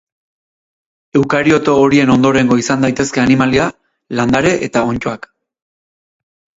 [1.19, 3.71] Eukarioto horien ondorengo izan daitezke animalia,
[4.21, 5.33] landare eta onddoak.